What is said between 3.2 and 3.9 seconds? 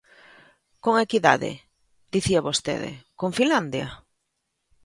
Finlandia?